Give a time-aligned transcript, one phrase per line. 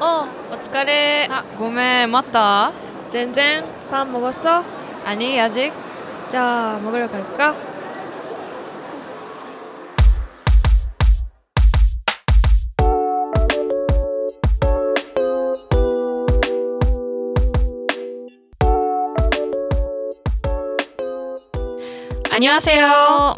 [0.00, 1.28] 어, 어떡하래.
[1.30, 2.72] 아, 고메 맞다.
[3.10, 4.64] 젠젠, 밥 먹었어?
[5.04, 5.72] 아니, 아직.
[6.28, 7.54] 자, 먹으러 갈까?
[22.30, 23.36] 안녕하세요.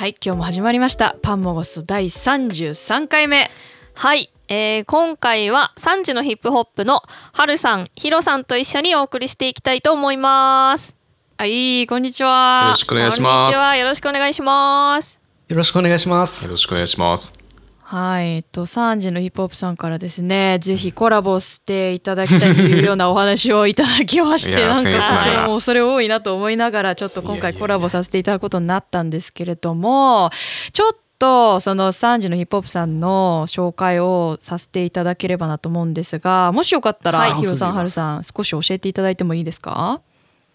[0.00, 1.16] はい、今日も始まりました。
[1.20, 3.50] パンモゴス第33回目。
[3.97, 10.95] はい、えー今回は3時のヒップホップのはるさん、ひろさんと一緒にお送りしていきたいと思います。
[11.37, 12.75] はい、こんにちよはろ。
[12.75, 13.49] しくお願いしこんます。
[13.49, 15.19] にちは、よろしくお願いします。
[15.47, 16.51] よろしくお願いしますよ。
[16.51, 17.39] ろしくお願いします。
[17.79, 30.31] はい、えっと、3時のヒップホップさんからですね、ぜひコラボしていただきたいというようなお話をいただきまして、なんかちらも恐れ多いなと思いながら、ちょっと今回コラボさせていただくことになったんですけれども、
[30.73, 40.01] ちょっとその3時のヒップホップさんの紹介をさせていただければなと思うんですが、もしよかったら、はいヒロさん、ハルさん、少し教えていただいてもいいですか？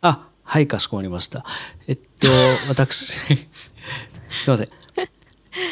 [0.02, 1.44] あ、はい、かしこまりました。
[1.86, 2.28] えっと、
[2.68, 3.38] 私、 すい
[4.48, 4.68] ません。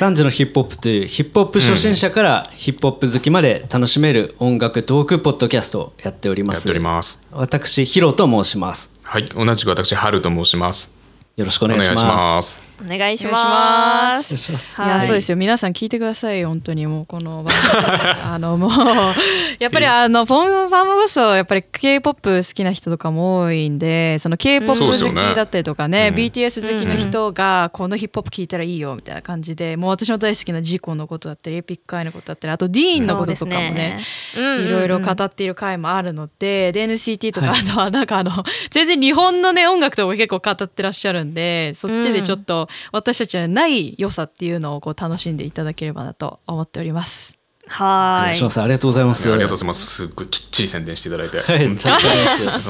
[0.00, 6.56] 3時のヒップホップというヒップホップ初心者からヒップホップ好きまで楽しめる音楽トークポッドキャストをやっております。
[6.56, 7.22] やっております。
[7.30, 8.90] 私、ヒロと申します。
[9.04, 10.94] はい、同じく私、ハルと申します。
[11.36, 12.67] よろしくお願いします。
[12.78, 12.84] す。
[12.84, 14.34] お願いします。
[14.34, 15.06] いや、はい。
[15.06, 15.36] そうですよ。
[15.36, 16.44] 皆さん聞いてください。
[16.44, 18.22] 本当にもうこの番組。
[18.22, 18.70] あのもう
[19.58, 26.14] やっぱりあのポンファンモゴスやっぱり K-POP 好きな人とかも多いんでその K-POP 好きだったりとかねうん。
[26.14, 34.00] BTS 好きの人がこのヒップホップ聞いたらいいよみたいな感じでもう私の大好きなジコのことだったりエピックアイのことだったりあとディーンのこととかもね
[34.36, 34.70] い。
[34.70, 47.37] ろいろ語っている回もあるので、で NCT とか、あとはなんかあの全然日本のね音楽とかも結構語ってらっしゃるんでそっちでちょっと私たちにはない良さっていうのをこう楽しんでいただければなと思っております。
[47.70, 48.24] おはーい。
[48.24, 48.60] 願いします。
[48.60, 49.30] ありがとうございます。
[49.30, 49.86] ありがとうございます。
[49.86, 51.40] すっごいきっちり宣伝していただいて。
[51.40, 51.78] はい、本。
[51.78, 51.88] 当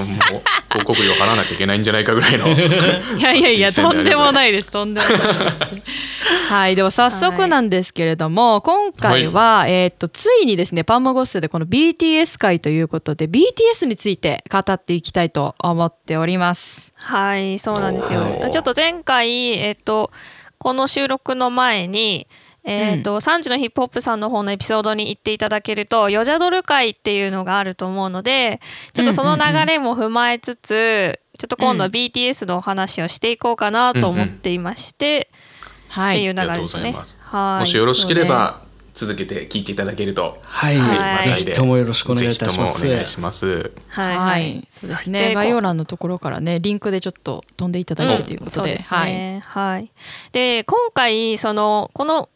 [0.02, 2.48] にもう広告料払わなきゃいけないんじゃないかぐらいの。
[2.48, 5.42] いやいやいやとんでもないですとんでもないです。
[6.48, 16.92] はいでは早速なんですけれども、今回は、えーっとついにですねパンマゴッセでこの BTS 会ということで BTS について語っていきたいと思っております。
[16.96, 20.10] はい、そうなんですよちょっと前回、えっと、
[20.58, 22.26] この収録の前に、
[22.70, 28.60] えっと、3時のヒップホップさんの方のエピソードに行っていただけると、ヨジャドル会っていうのがあると思うので、
[28.92, 35.30] ちょっとその流れも踏まえつつ、ちょっと今度はうん BTS のお話をしていこうかなと思っていまして、
[35.88, 37.16] はいっていう流ありがとうごれですねざいます。
[37.20, 37.60] はい。
[37.60, 38.62] もしよろしければ、
[38.98, 40.38] 続けて聞いていただけると。
[40.42, 42.84] はい、はいぜひともよろしくお願いいたします。
[42.84, 43.70] お願いします。
[43.86, 45.34] はい、ははいい、そうですね。
[45.34, 49.12] 概要欄のところからね、リンクでちょっと飛んでいただいてということで、そうですはい。
[49.12, 49.42] ね。
[49.46, 49.92] はい。
[50.32, 52.28] で、今回、その、この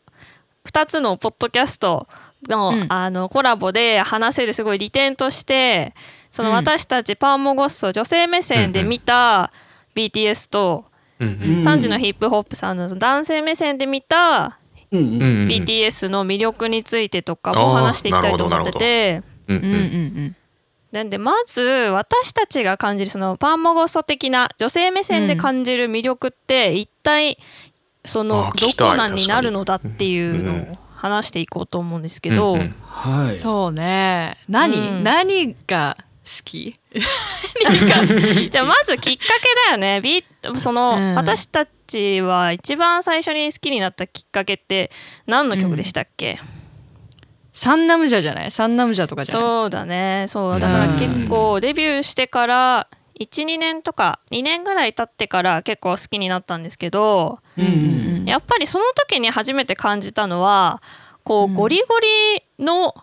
[0.69, 2.06] 2つのポッドキャスト
[2.49, 2.87] の,、うん。
[2.89, 5.95] あのコラボで話せるすごい利点として、
[6.31, 6.55] そのうん。
[6.56, 9.53] 私たちパンモゴッソ女性目線で見た
[9.95, 10.84] BTS と、
[11.19, 11.34] うんうん。
[11.62, 14.59] 3時のヒップホップさんの男性目線で見た
[14.91, 19.22] BTS の魅力についてとかも話していきたいと思ってて。
[19.49, 19.65] うんうん。
[19.65, 20.37] うんうん。
[20.93, 27.39] なんでまず私たちが感じるそのパンモゴソ的な女性目線で感じる魅力って一体
[28.05, 32.75] そのどこなんになるのだっていうのを話していこうと思うんですけど、うんうん。
[32.87, 33.39] はい。
[33.39, 34.39] そうね。
[34.49, 35.03] 何、うん。
[35.03, 36.75] 何が好き？
[37.65, 38.51] 何が好き？
[38.51, 40.01] じゃあまずきっかけだよね。
[40.01, 40.25] ビ
[40.59, 41.15] その、うん。
[41.15, 44.91] 私たちは一番最初に好きになったきっかけって
[45.27, 46.41] 何の曲でしたっけ、
[47.53, 48.51] サンナムジャじゃない？
[48.51, 49.43] サンナムジャとかじゃない？
[49.43, 50.27] そうだね。
[50.29, 50.61] そう。
[50.61, 52.89] だから結構デビューしてから
[53.21, 60.81] 12年とか2年ぐらい経ってから結構好きになったんですけど、うんうんうんやっぱりその時に初めて感じたのは
[61.25, 62.95] こうんうゴリゴリの、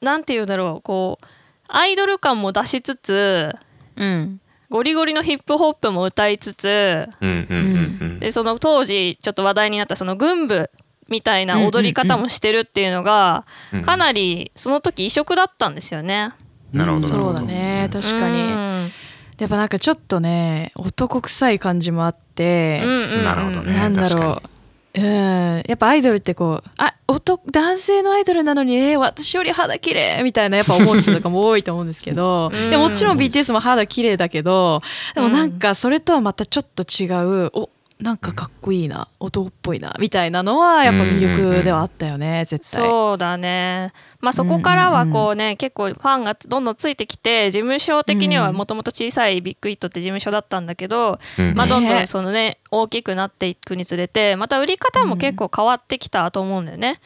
[0.00, 1.26] なんて言うんだろうこう
[1.68, 3.54] アイドル感も出しつつ
[3.96, 4.40] うん。
[4.70, 10.70] ゴリゴリのヒップホップも歌いつつうんうんうんうんでその当時ちょっと話題になったその軍部
[11.08, 16.32] みたいな踊り方もしてるっていうのがうんかなりその時異色だったんですよね。
[16.72, 17.88] なるほどなるほどそうだね。
[17.92, 18.92] 確かうに。
[19.40, 23.12] んやっぱなんかちょっとね、男臭い感じもあって、うんうん。
[23.12, 23.72] うんなるほどね。
[23.72, 24.50] なんだろう。
[24.92, 32.70] うん、やっぱアイドルってこうあ男男性のアイドルなのにえー私より肌綺麗みたいなやっぱ思う人とかも多いと思うんですけど うん。
[32.70, 34.82] でもちろん BTS も肌綺麗だけど
[35.14, 37.70] でもなんかそれとはまたちょっと違うお
[38.00, 42.82] なんかかっこいいな男っぽいなみたいなのはやっぱ魅力ではあったよね絶対。
[42.82, 43.92] そうだね。
[44.20, 57.00] まあそこからはこうね、結構ファンがどんどんついてきて事務所的にはもともと小さいビッグイットって事務所だったんだけど、うんまあ、ねどんどんそのね大きくなっていくにつれてまた売り方も結構変わってきたと思うんだよね。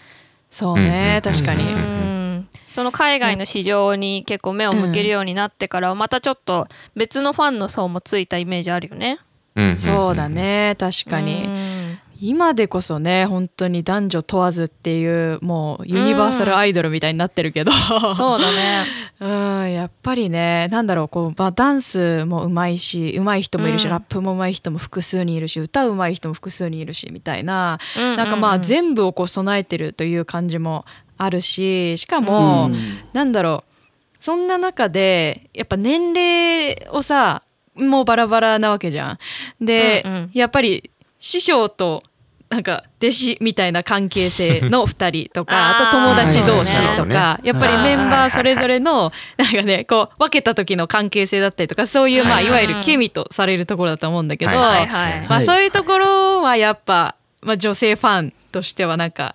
[0.51, 1.33] そうねうん。
[1.33, 1.65] 確かに。
[1.73, 2.49] うん。
[2.71, 9.19] その海外の市場に結構目を向けるようになってからはまたちょっと別のファンの層もついたイメージあるよね。
[9.57, 11.99] うんんんそうだね確かに、うん。
[12.21, 17.73] 今でこそね本当に男女問わずっていうもうユニバーサルアイドルみたいになってるけど、
[18.15, 18.85] そうだね。
[19.21, 23.91] うんやっぱりねなんだろうこう、まあ、ダンスも上手いし上手い人もいるし、うん。
[23.91, 30.85] ラップも上手い人も複数にいるし歌上手い人も複数にいるしみたいな、うんなんかまあうんうん全部をこう備えてるという感じも
[31.17, 32.77] あるししかも、うん。
[33.13, 33.75] なんだろう
[34.19, 37.43] そんな中でやっぱ年齢をさ
[37.77, 39.19] もうバラバラなわけじゃ
[39.61, 39.65] ん。
[39.65, 40.31] で、うんうん。
[40.33, 42.03] やっぱり師匠と
[42.51, 52.51] なんか弟子みたいな関係性の 2人とかあと友達同士とかやっぱりメンバーそれぞれのなんかねこう分けた時の関係性だったりとかそういうまあはいい。
[52.51, 55.21] わゆるケミとされるところだと思うんだけどはいはいはい。
[55.23, 59.35] まあはいそういうところはやっぱまあ女性ファンとしてはなんか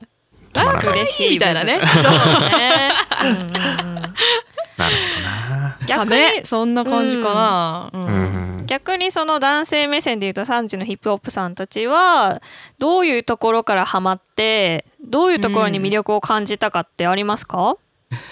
[0.54, 1.80] 嬉しいみたいなね。
[1.80, 1.86] な
[4.90, 5.29] るほどな
[5.90, 6.10] 逆に？
[6.10, 7.90] ねそんな感じかな。
[7.94, 8.06] うん。
[8.06, 8.08] う
[8.62, 8.66] ん。
[8.66, 12.42] 逆にその男性目線で言うと3時のヒップホップさんたちは
[12.78, 17.78] どういうところからハマってどういうところに魅力を感じたかってありますか、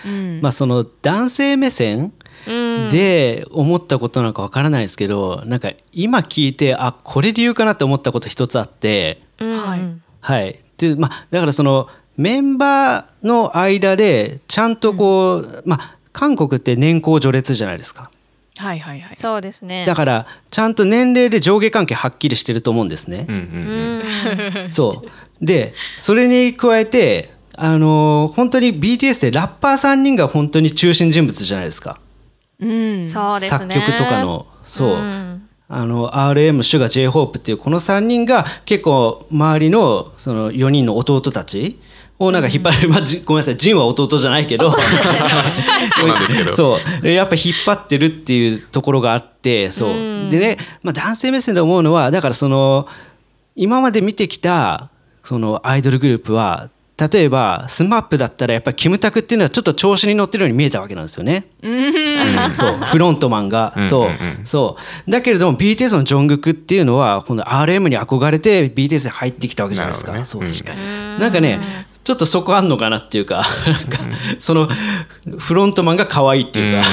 [0.05, 0.39] うん。
[0.41, 2.13] まあその男性目線
[2.45, 9.21] うん、で思ったことなんかわからないですけどなんか今聞いてあこれ理由かなって思ったこと一つあって。
[9.39, 9.57] うん。
[9.57, 9.81] はい。
[10.21, 10.59] はい。
[10.77, 18.09] でまあだからそのメンバーの間でちゃんとこう、まあ韓国って年功序列じゃないですか。
[18.57, 19.17] はいはいはい。
[19.17, 19.85] そうですね。
[19.85, 23.27] だからちゃんと年齢で上下関係はっきりしてると思うんですね。
[23.29, 23.39] うんう。
[24.57, 24.67] うん。
[24.67, 25.45] んそう。
[25.45, 31.99] でそれに加えてあの本当に BTS でラッパー3人が本当に中心人物じゃないですか。
[32.59, 33.05] うん。
[33.05, 33.75] そうですね。
[33.75, 34.47] 作曲とかの。
[34.63, 35.47] そう、ん。
[35.69, 41.79] あの RM シュガ j ホープっていうこの3人が結構周りのその4人の弟たち
[42.19, 44.71] をなんか引っ張る、まあ、じごめんなさいジンは弟じゃないけど。
[44.71, 44.77] そ
[46.05, 46.35] うなんです。
[46.35, 46.53] けど。
[46.55, 47.07] そう。
[47.07, 49.93] やっぱ引っ張ってるっていうところがあってそう、う
[50.25, 50.29] ん。
[50.29, 52.87] でね、まあ、男性目線で思うのはだからその
[53.55, 54.89] 今まで見てきた
[55.23, 61.45] そのアイドルグループは例えば SMAP だったらやっぱりキムタクっていうのはちょっと調子に乗ってるように見えたわけなんですよね。
[61.61, 62.55] うん。
[62.55, 62.71] そう。
[62.89, 63.71] フロントマンが。
[63.87, 64.45] そう,、うんうんうん。
[64.45, 64.77] そ
[65.07, 65.11] う。
[65.11, 70.13] だけれども BTS のジョングクっていうのはこの RM に憧れて BTS に入ってきたわけじゃないですか。
[70.13, 70.25] ね。
[70.25, 70.79] そう確かに。
[70.79, 71.19] うん。
[71.19, 71.59] なんかね
[72.07, 73.99] ちょっとそこあんのかなっていうかなんか
[74.39, 74.69] その
[75.39, 76.87] フロントマンが可愛いっていうか。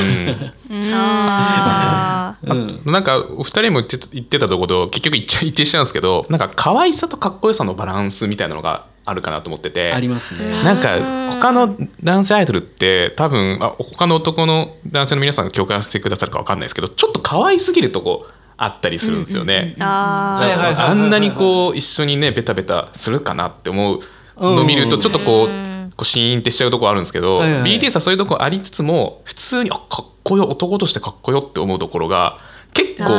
[2.84, 9.92] なんかお二人も言ってた言ってたところと結局一致一致しちゃうんですけどなんか可愛さとかっこよさのバランスみたいなのがあるかなと思ってて。
[9.92, 10.64] ありますね。
[10.64, 10.98] なんか
[11.30, 18.26] 他の男性アイドルって多分あ他の男の男性の皆さんが共感してくださるか分かんないですけどちょっと可愛すぎるとこ
[18.56, 19.76] あったりするんですよね。
[19.78, 21.08] あん。
[21.08, 24.00] なにこう一緒にねベタベタするかなって思う
[24.36, 27.78] のを見るとうんちょっとこううんこうシーンってしちゃうとこあるんですけど、はいはいはい。
[27.78, 32.38] BTS はそういうとこありつつも普通にあかっこよ男としてかっこよって思うところが
[32.72, 33.12] 結構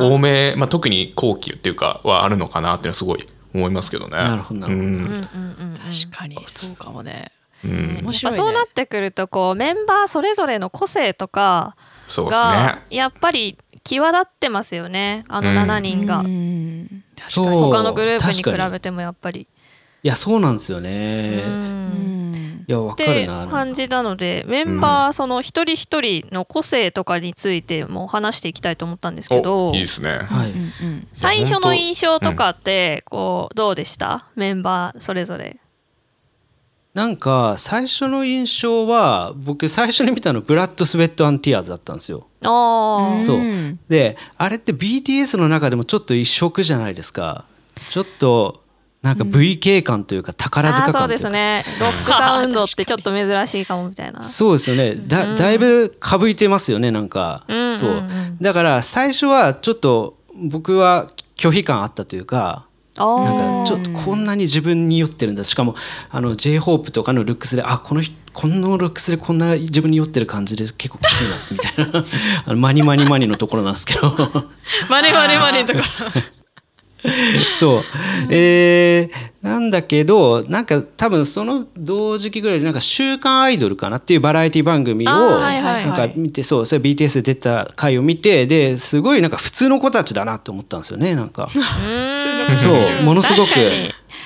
[0.00, 4.16] 多め、まあ、特に後期っていうかはあるのかなっていうのはすごい思いますけどね。
[4.16, 4.86] なるほどなるほど。
[4.86, 4.94] うん。
[4.94, 6.38] うん確かに。
[6.48, 7.30] そうかもね。
[7.64, 7.70] うん。
[7.70, 8.36] 面まあ、白いね。
[8.36, 11.76] そうなってくるとこうメンバーそれぞれの個性とか
[12.08, 12.50] そうですね。
[12.50, 12.78] が。
[12.88, 15.24] やっぱり際立ってますよね。
[15.28, 15.56] あのうん。
[15.58, 17.04] 7人が、うん。
[17.26, 17.50] そう。
[17.64, 18.56] 他のグループに。
[18.56, 19.46] 比べてもやっぱり。
[20.02, 21.42] いやそうなんですようね。
[21.46, 23.46] うんんいやわってかるな。
[23.48, 30.18] 感じなのでメンバーその一人一人の個性とかについても話していきたいと思ったんですけどおいいですね。
[30.28, 34.26] はいうんうん最初の印象とかってこうどうでした？
[34.34, 35.58] メンバーそれぞれ。
[36.94, 42.26] なんか最初の印象は僕最初に見たのブラッド・スウェット・アン・ティアーズだったんですよ。
[42.42, 47.44] あーそうんであれって BTS の中でもちょっと一色じゃないですか。
[47.90, 48.61] ちょっと
[49.02, 51.08] なんか VK 感というか宝塚感というか。
[51.08, 51.64] ですね。
[51.80, 54.22] ロックサウンドってちょっと珍しいかもみたいな。
[54.22, 54.94] そうですよね。
[54.94, 57.78] だだいぶかぶいてますよねなんか、うんうんうん。
[57.78, 58.04] そう。
[58.40, 62.66] だから最初はちょっと僕は拒否感あったというか
[62.96, 65.44] なんかちょっとこんなに自分に酔ってるんだ。
[65.44, 65.74] しかも
[66.10, 72.04] あの j ホープとかのルックスであこの人このルックスでこんな自分に酔ってる感じで結構きついなみたいな。
[72.46, 74.08] あのマニマニマニのところなんですけど。
[74.88, 75.82] マネマネマネとか。
[77.58, 77.84] そう。
[78.30, 85.86] えーなんだけどなんか多分その同時期ぐらいでなんか「週刊アイドル」かなっていうバラエティ番組をあーはいはいはい。
[85.86, 91.50] なんか見てそうそれ BTS で出た回を見てですごいなんか普通の子たちだなって思ったんですよねなんか。
[91.54, 92.56] うーん。
[92.56, 93.50] そうものすごく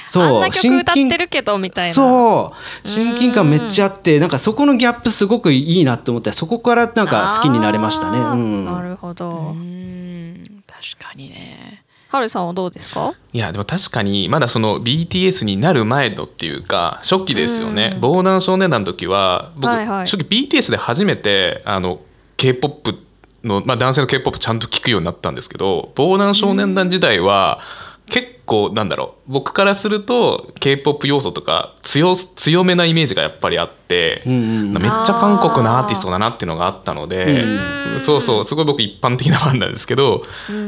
[0.07, 1.95] そうあんな曲歌っ親近てるけどみたいな。
[1.95, 2.53] そ
[2.85, 8.19] う親近感めっちゃあってなんかそこのギャップすごくいいなって思ってそこからなんか好きになれましたね。
[8.19, 10.63] うん、なるほど、うん。
[10.67, 11.86] 確かにね。
[12.09, 13.15] はるさんはどうですか？
[13.33, 18.01] いやでも確かにまだその BTS になる前のっていうか初期ですよね、うん。
[18.01, 20.09] 防弾少年団の時は僕、はいはい。
[20.09, 22.01] 正直 BTS で初めてあの
[22.37, 22.99] K-POP
[23.45, 27.61] の、まあ、男性の K-POP ちゃんと聞くようになったんですけど防弾少年団時代は
[28.09, 29.33] 結構なんだろう。
[29.33, 38.01] 僕からすると K-POP 要素とか強強めなイメージがやっぱりあって、うんうんめっちゃ韓国のアーティストだなっていうのがあったので、うん。
[38.01, 40.23] そうそうすごい僕一般的なファンなんですけど、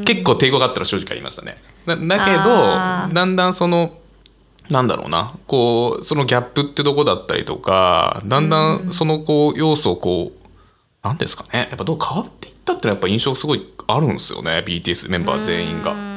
[0.04, 1.57] 結構抵抗があったら正直ありましたね。
[1.87, 3.92] だだけどだんだんその
[4.68, 11.68] なんだろうなこうそのギャップってとこだったりとかだんだんそのこう要素をこうなんですかね。
[11.71, 16.08] やっぱどう変わっていったっていうのはやっぱ印象すごいあるんですよね BTS メンバー全員うが。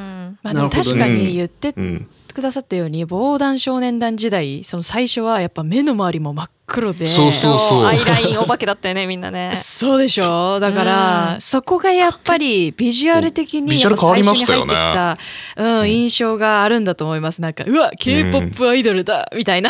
[0.44, 7.06] んまあ、でも確かに言ってうん、くださったように防弾少年団時代その最初はやっぱ目の周りも真っ黒で。
[7.06, 7.86] そうそうそう。
[7.86, 9.54] アイラインお化けだったよねみんなね。
[9.62, 11.42] そうでしょだから、うん。
[11.42, 15.18] そこがやっぱりビジュアル的に最初に入ってきた、
[15.58, 17.42] うん、印象があるんだと思います。
[17.42, 19.70] なんかうわ k p o p アイドルだ、みたいな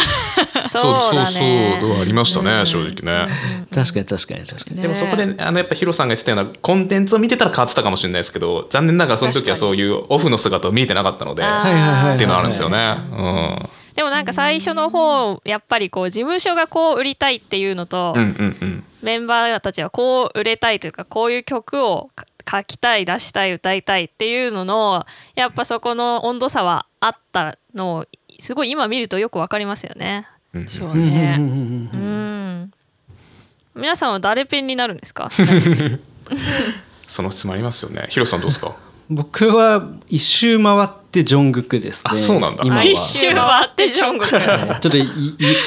[0.80, 2.66] そうそうそうありましたね、うん。
[2.66, 3.32] 正直ね。
[3.74, 4.82] 確かに確かに確かに。
[4.82, 11.60] でもそこであのやっぱヒロさんが言ってたようなコンテンツを見てたら変わってたかもしれないですけど残念ながらその時はそういうオフの姿を見えてなかったのでっあー。
[11.62, 12.98] はいはいはいていうのはあるんですよね。
[13.96, 18.58] でもなんか最初の方やっぱりこう事務所がこう売りたいっていうのと、うん、うんうん。
[18.62, 22.26] うんメンバーたちはこう売れたいというかこういう曲をか
[22.60, 28.06] 書きたい出したい歌いたいっていうののやっぱそこの温度差はあったのを
[28.40, 30.28] すごい今見るとよくわかりますよね。
[30.54, 31.46] うんそうね、うん。
[31.46, 32.72] うん。
[33.76, 35.30] 皆さんは誰ペンになるんですか？
[37.08, 38.08] その質問ありますよね。
[38.10, 38.76] ヒロさんどうですか？
[39.10, 42.12] 僕は一周回ってジョングクですね。
[42.14, 42.64] あそうなんだ。
[42.66, 42.84] 今は。
[42.84, 44.36] 一周回ってジョングク。
[44.36, 44.98] はいちょっと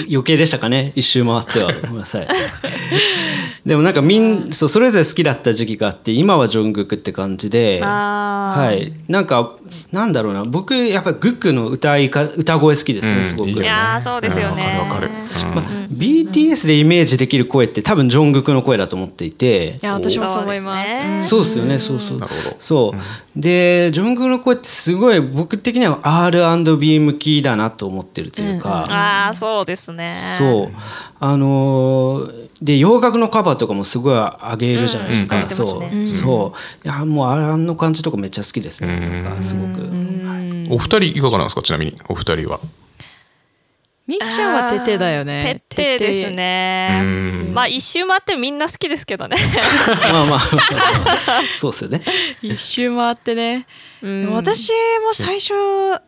[0.09, 0.93] 余計でしたかね？
[0.97, 1.73] 一周回っては。
[1.73, 2.29] ごめんなさい。
[3.65, 8.93] でもなんかみんそうそれぞれ好きだった時期があって今はジョングクって感じではい。
[9.09, 9.55] なんか
[9.93, 10.45] なんだろうな。
[10.45, 13.51] 僕やっぱりグックの歌いか歌声好きですね、うんすごく。
[13.51, 14.81] いやーそうですよね。
[14.83, 15.49] うんわかるわかる。
[15.49, 15.55] うん。
[15.55, 19.79] まあ BTS でイメージできる声って多分ジョングクの声だと思っていて。
[19.83, 20.85] いや私もそう思いま
[21.21, 21.29] す。
[21.29, 22.19] そうですねそうですよね、そうそう。
[22.19, 22.57] なるほど。
[22.59, 30.15] そう、でジョングクの声ってすごい僕的には R&B 向きだなと思ってるというか、ああそうですね。
[30.39, 30.77] そう。
[31.21, 36.87] あのーで洋楽のカバーとかもすごい上げるじゃないですか、うんそう、上げてますそう。
[36.87, 39.25] いやもうあの感じとかめっちゃ好きですね、うん。
[39.25, 39.81] なんかすごく、
[40.71, 41.63] お二人いかがなんですか？
[41.63, 42.61] ちなみにお二人は。
[44.07, 45.63] ミキちゃんはテテだよね。
[45.69, 49.37] 徹底ですうねんまあ一周回ってみんな好きですけどね。
[50.13, 50.41] まあまあ。
[51.59, 52.03] そうですよね。
[52.43, 53.65] 一周回ってね、うん
[54.05, 54.71] でも私
[55.03, 55.55] も最初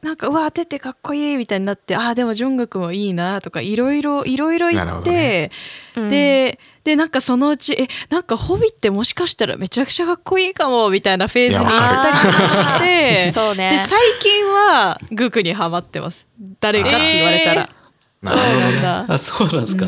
[0.03, 5.51] なんかうわテテかっこいいみたいになってあーでもジョングクもいいなとかいろいろいろいろ言って、ね。
[5.97, 6.09] うん。
[6.11, 16.27] ででなんかそのうちえなんかホビってもしかしたらめちゃくちゃかっこいいかもみたいなフェーズに行ったりしてそうねで最近はグクにハマってます。
[16.61, 17.86] 誰かって言われたら、そうなんだ
[18.29, 19.87] あそうなんで すか、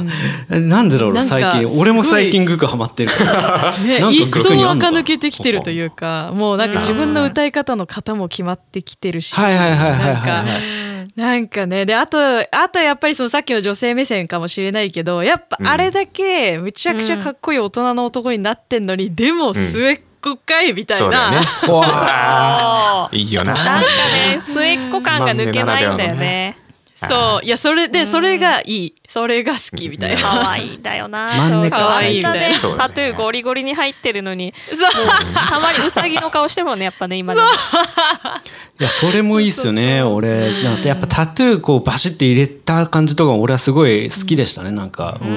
[0.51, 1.79] えなんでだろうなんか最近。
[1.79, 3.75] 俺も最近グックハマってるから。
[3.85, 9.35] ね一層垢抜けてきてるというかもうなんか自分の歌い方の型も決まってきてるし。
[9.35, 10.79] はいはいはいはいはいなんか
[11.17, 11.87] なんかね。
[11.87, 21.47] であとあとやっぱりそのさっきの女性目線かもしれないけどやっぱあれだけむちゃくちゃかっこいい大人の男になってんのに、でも末っ子かいみたいな、そうだよね。
[21.67, 23.55] あいいよな。
[23.55, 24.39] なんかね。
[24.41, 26.57] 末っ子感が抜けないんだよね
[26.99, 27.45] そう。
[27.45, 28.95] いやそれでそれがいい。
[29.09, 31.31] それが好きみたいな、可愛いだよな。
[31.71, 34.53] 可愛いみたいタトゥーゴリゴリに入ってるのに。
[34.69, 34.79] そう。
[35.49, 40.03] たまにウサギの顔してるもんねやっぱね今でもいやそれもいいっすよね。
[40.03, 45.29] 俺なんかやっぱタトゥーこうバシッて入れた感じとか俺はすごい好きでしたねなんか、うん。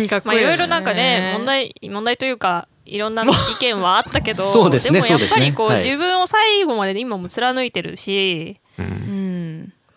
[0.00, 0.48] うんかっこいいよね。
[0.48, 3.26] まあいろいろなんかね問題問題というかいろんな意
[3.60, 5.94] 見はあったけどそうですねもやっぱりこう、そうですね。
[5.96, 5.96] はい。
[5.96, 8.58] 自分を最後まで今も貫いてるし。
[8.78, 9.21] うんうん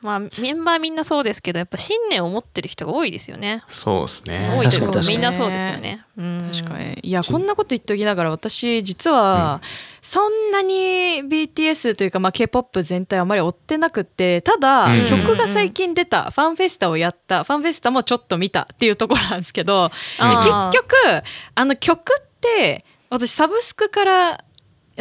[0.05, 3.63] まあメンバーみんなそうですけどやっぱ信念を持ってる人が多いですよね。
[3.69, 4.55] そうですね。
[4.55, 6.05] 多いというかみんなそうですよね。
[6.15, 6.51] うん。
[6.53, 6.99] 確かに。
[7.01, 9.61] いやこんなこと言っときながら私実は
[10.03, 15.05] そんなに BTS というか、まあ、k p o p 全体あまり追ってなくってただ、うん。
[15.07, 21.23] 曲が最近出たファンフェスタをやったファンフェスタもちょっと見たっていうところなんですけどあー結局
[21.55, 24.43] あの曲って私サブスクから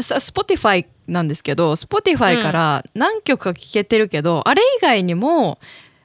[0.00, 5.58] さ Spotify なんですけど Spotify から何曲か聴けてるけど、あれ以外にも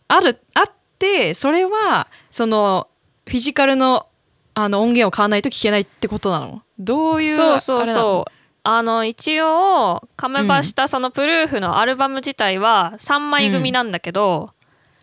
[0.08, 0.66] あるあっ
[0.98, 2.88] てそれはその
[3.28, 4.08] フィジカルの
[4.56, 6.64] あの音源を買わないと聴けないってことなの？
[6.78, 8.02] どういうそうそうあれなの？
[8.02, 8.32] そう。
[8.64, 14.52] あの一応カメバしたそのプルーフのアルバム自体は3枚組なんだけど、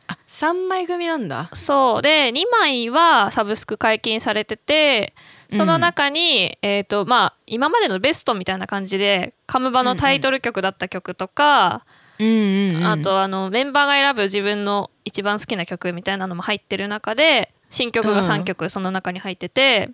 [0.07, 1.49] あ3枚組なんだ。
[1.55, 2.03] そう。
[2.03, 5.15] で2枚はサブスク解禁されてて
[5.53, 11.85] その中に、えーとまあ、今までのベストみたいな感じでカムバのタイトル曲だった曲とか、
[12.19, 12.31] うんう
[12.73, 12.85] んうん。
[12.87, 19.91] あとあのメンバーが選ぶ自分の一番好きな曲みたいなのも入ってる中で新曲が3曲その中に入ってて、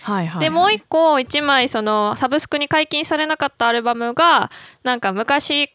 [0.00, 4.50] はいはいでもう一個1枚そのサブスクに解禁されなかったアルバムが
[4.84, 5.70] なんか昔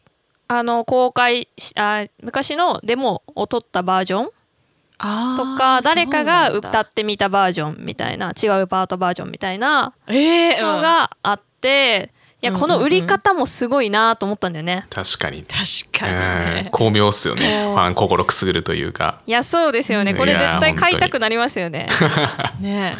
[0.47, 4.29] あの公開しあ昔のデモを撮ったバージョン
[4.99, 5.05] と
[5.57, 12.11] か誰かが歌ってみたバージョンみたいな違うパートバージョンみたいなのがあって、
[12.41, 14.85] いやうんこの売り方もすごいなと思ったんだよね。
[14.91, 15.43] 確かに。
[15.43, 16.65] 確かにうん。
[16.65, 17.63] ね巧妙っすよね。
[17.63, 19.21] ファン心くすぐるというか。
[19.25, 20.13] いやそうですよね。
[20.13, 21.87] これ絶対買いたくなりますよね。
[22.61, 22.93] ね。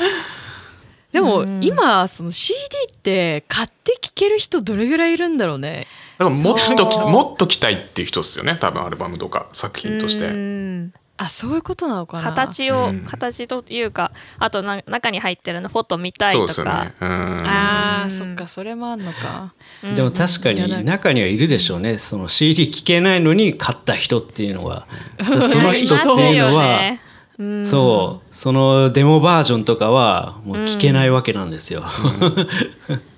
[1.12, 1.60] でも、うん。
[1.63, 2.58] 今その CD
[2.92, 5.86] って買って聴ける人どれぐらいいるんだろうね。
[6.18, 8.58] だからもっともっと期待っていう人ですよね。
[8.60, 12.24] 多分アルバムとか作品としうてんあそういうことなのかな。
[12.24, 13.00] 形を、うん。
[13.02, 16.94] 形というかあとな中に入ってるのフォト見たいそうとかですよね。
[17.02, 17.48] うん。
[17.48, 19.54] あー、うんそっかそれもあんのか。
[19.84, 19.96] うん。
[19.96, 21.98] でも確かに中にはいるでしょうね。
[21.98, 24.88] その CD 聴けないのに買った人っていうのは。
[25.18, 27.02] その人っていうのは、ね。
[27.40, 27.66] うん。
[27.66, 28.36] そう。
[28.36, 31.84] そのデモバージョンとかはもう聞けないわけなんですよ。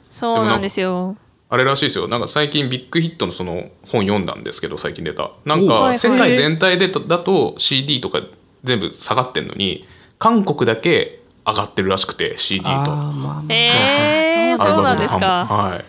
[0.10, 1.18] そうなんですよ。
[1.52, 2.08] あれらしいですよ。
[2.08, 5.32] なんか最近 Big Hit のその本読んだんですけど最近出た。
[5.46, 8.22] なんか世界全体でだだと CD とか
[8.64, 9.88] 全部下がってんのに
[10.20, 12.70] 韓国だけ上がってるらしくて CD と。
[12.70, 13.54] まあまあ。
[13.54, 15.48] えー、そうそうなんですか。
[15.48, 15.86] はい。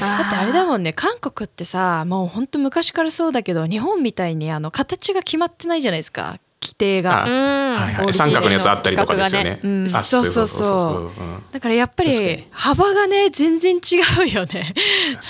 [0.00, 0.92] だってあれだもんね。
[0.92, 9.50] 韓国ってさもうほんと昔からそうだけど日本みたいにあの形が決まってないじゃないですか規定があうん、はいはい、三角のやつあったりとかですよね。
[9.50, 9.84] ねうん。
[9.86, 14.72] あそうそうそうだからやっぱり幅がね全然違うよね。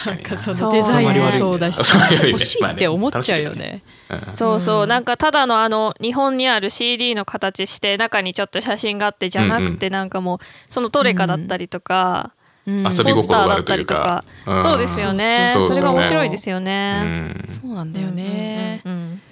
[0.06, 0.12] な。
[0.12, 1.78] んかそのデザインもそうだし。
[1.78, 3.82] 欲しいって思っちゃうよね。
[4.10, 4.32] うん。
[4.32, 12.32] そうそう、うんなんかただのあの日本にある CD の形して中にちょっと写真があってじゃなくてなんかもうそのトレカだったりとか、
[12.66, 12.82] うん。
[12.84, 14.62] 遊びポスタ心があーだったるというかりとか、うん。
[14.62, 15.44] そうですよね。
[15.52, 15.72] そうそそう。
[15.72, 17.02] そうれが面白いですようね。
[17.02, 17.48] ん。
[17.62, 18.82] そうなんだよね。
[18.84, 19.22] うんうんうん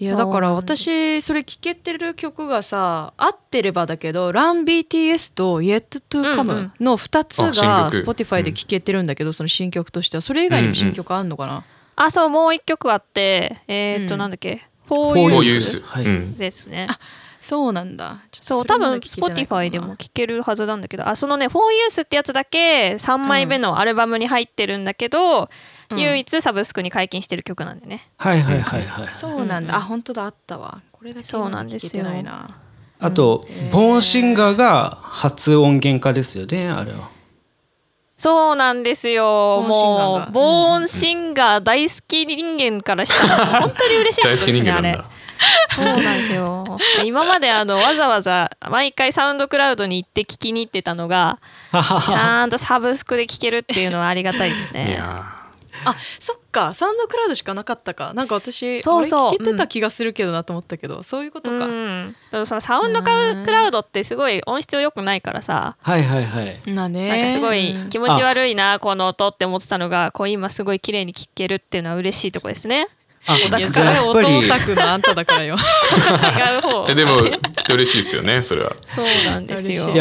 [0.00, 8.04] いやだから私それ聴けてる曲がさ合ってればだけど「RunBTS」と「Yet to うんう Come ん」の2つが曲。
[8.04, 10.20] Spotify で聴けてるんだけど、その新曲としては。
[10.20, 11.64] それ以外にも新曲あんのかな、
[11.96, 14.20] あそうもう一曲あってえーっと、うん。
[14.20, 16.38] なんだっけ「For フォー For You You Youth はいうん。
[16.38, 16.86] ですね。
[17.42, 18.18] そうなんだ。
[18.32, 25.48] そう多分 Spotify でも聴けるはずなんだけどあそのね「For Youth」ってやつだけ3枚目のアルバムに入ってるんだけど、うん
[25.96, 28.08] 唯一サブスクに解禁してる曲なんでね。
[28.16, 29.08] はいはいはいはい。
[29.08, 32.58] そうなんだ、うんあ本当だあったわこれだけそうなんですないな
[33.00, 37.10] あと、ボーンシンガーが初音源化ですよねあれは。
[38.16, 39.64] そうなんですよ。
[39.66, 45.10] もう、ボーンシンガー大好き人間からしたら、 本当に嬉しいこと大好きですね、あれ人間なんだ。。
[45.68, 46.78] そうなんですよ。
[47.04, 51.38] 今まであの、わざわざ毎回サウンドクラウドに行って聞きに行ってたのが、
[51.70, 55.00] ちゃんとサブスクで聞けるっていうのはありがたいですいね。
[55.84, 56.74] やあそっか。
[56.74, 58.12] サウンドクラウドしかなかったか。
[58.14, 59.30] なんか私そうそう。
[59.32, 63.10] 聞けてた気がするけどなと思ったけど、そういうことか、うん、でもそのサウンドク
[63.50, 66.60] ラウドってすごい音質良くないからさ、はいはいはい。
[66.66, 67.08] なね。
[67.08, 72.88] なんかすごいうん気持ち悪いなこの音って思ってたのがこう今すごい綺麗に聞けるっていうのは嬉しいとこですね。
[73.26, 75.56] あいやオタクそれ音オタクのあんただからよ。
[75.96, 76.86] 違う方。
[76.86, 78.76] ーえでもきっと嬉しいですよねそれは。
[78.86, 79.92] そうなんですよ。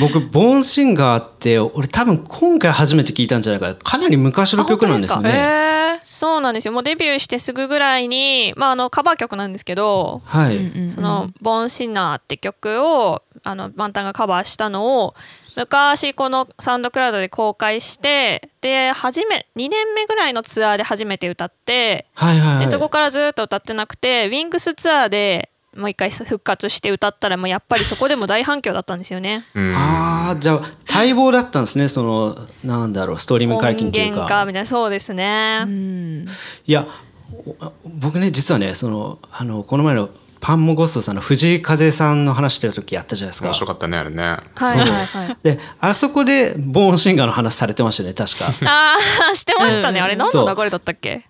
[0.00, 5.30] 僕ボーンシンガーって俺多分今回初めて聞いたんじゃないかなかなり昔の曲なんですよね。
[5.30, 10.58] えそうなんですよもうデビューしてすぐぐらいに、まあ、あのカバー曲なんですけどはい。
[10.58, 15.14] ーその「ボンシナー」って曲をあのバンタンがカバーしたのを
[15.56, 22.64] 昔このサウンドクラウドで公開してで初め2年目ぐらいのツアーで初めて歌ってはいはいはい。
[22.66, 29.44] でそこからずっと歌ってなくてウィングスツアーでもう一回復活して歌ったらもうやっぱりそこでも大反響だったんですよね。
[29.54, 34.40] うんああじゃあ待望だったんですねそのなんだろうストリーム音解禁という源か。
[34.40, 35.60] 化みたいなそうですね。
[35.64, 36.26] うん
[36.66, 36.86] いや
[37.32, 40.10] お僕ね実はねそのあのこの前の
[40.40, 43.54] パンモゴストさんの藤井風さんの話してる時やったじゃないですか面。
[43.54, 44.22] 白かったねあれね。
[44.22, 45.36] はいはいはい。
[45.42, 48.46] であそこでボーンシンガーの話されてましたね確か。
[48.70, 48.96] あ
[49.32, 50.00] あしてましたね。
[50.00, 51.26] あれ何の流れだったっけ？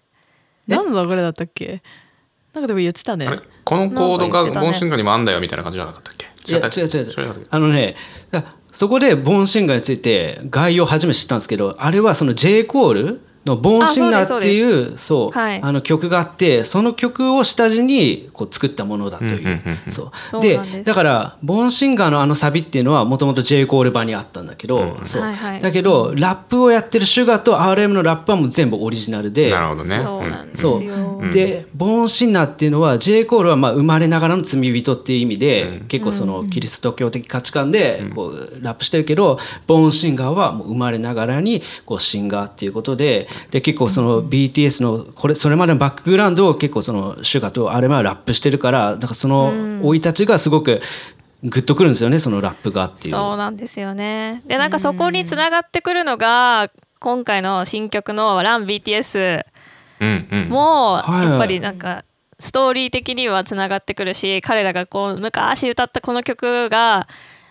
[0.66, 1.80] 何の流れだったっけ？
[2.55, 3.29] なんかでも言ってたね。
[3.64, 4.67] このコードがなんか言ってたね。
[4.67, 6.88] ボンシンガーにもあんだよみたいな感じじゃなかったっけいやったっけ違う。
[6.88, 7.47] 違う違う。
[7.51, 7.97] あのね
[8.31, 13.21] だそこでボーンシンガーについて概要を初めて知ったんですけどあれはその J コール？
[13.46, 15.61] の「ボーンシンナー」っていうすそうはい。
[15.62, 19.61] あの曲があってその曲を下地にこう作ったものだという。
[19.90, 20.40] そう。
[20.40, 23.66] でだからボーンシンガーのあのサビっていうのはもともと J.
[23.66, 25.22] コール版にあったんだけどそう。
[25.61, 30.00] だけどラップをやってるシュガーと RM のラップはもう全部オリジナルでなるほどね。
[30.54, 31.33] そう。
[31.33, 33.24] でボーンシンナーっていうのは J.
[33.24, 50.81] コールはまあ生まれながらの罪人っていう意味で、結構そのキリスト教的価値観でこうラップしてるけど、ボーンシンガーはもう生まれながらにこうシンガーっていうことでで結構その BTS のこれそれまでのバックグラウンドを結構そのシュとあれはラップしてるからだからその生い立ちがすごく
[51.42, 53.11] グッとくるんですよねそのラップがっていう。
[53.11, 54.42] そうなんですよね。
[54.47, 56.70] でなんかそこにつながってくるのが
[57.01, 59.44] 今回の新曲の「ラン BTS
[60.01, 62.05] うんうんもはいやっぱりなんか
[62.40, 67.07] ストーリー的にはつながってくるし彼らがこう昔歌ったこの曲が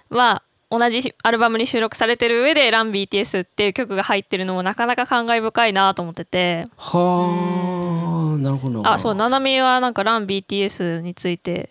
[0.10, 0.44] は
[0.78, 6.66] 同じアルバムに収録されてる上で「ラン BTS」っていう曲が入ってるのもなかなか感慨深いなと思ってて。
[6.78, 8.82] はあなるほど。
[8.88, 11.70] あそうななみはなんか「ラン BTS」について